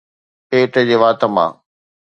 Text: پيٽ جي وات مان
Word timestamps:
پيٽ 0.49 0.73
جي 0.87 0.95
وات 1.01 1.21
مان 1.35 1.49